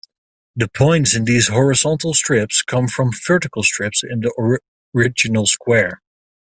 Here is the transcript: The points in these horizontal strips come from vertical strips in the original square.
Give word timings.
The 0.55 0.67
points 0.67 1.13
in 1.15 1.25
these 1.25 1.49
horizontal 1.49 2.15
strips 2.15 2.63
come 2.63 2.87
from 2.87 3.11
vertical 3.11 3.61
strips 3.61 4.01
in 4.03 4.21
the 4.21 4.59
original 4.95 5.45
square. 5.45 6.01